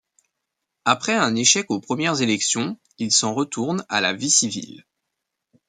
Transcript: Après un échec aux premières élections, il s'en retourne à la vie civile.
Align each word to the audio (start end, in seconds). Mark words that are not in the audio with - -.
Après 0.83 1.13
un 1.13 1.35
échec 1.35 1.67
aux 1.69 1.79
premières 1.79 2.23
élections, 2.23 2.79
il 2.97 3.11
s'en 3.11 3.35
retourne 3.35 3.85
à 3.87 4.01
la 4.01 4.13
vie 4.13 4.31
civile. 4.31 4.83